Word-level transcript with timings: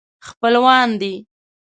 خپلوان 0.27 0.87
دي. 1.01 1.13